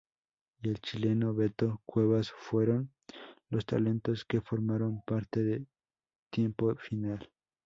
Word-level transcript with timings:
Y 0.63 0.69
el 0.69 0.79
chileno 0.81 1.35
Beto 1.35 1.83
Cuevas 1.85 2.31
fueron 2.31 2.89
los 3.51 3.67
talentos 3.67 4.25
que 4.25 4.41
formaron 4.41 5.03
parte 5.03 5.43
de 5.43 5.67
Tiempo 6.31 6.73
final. 6.77 7.29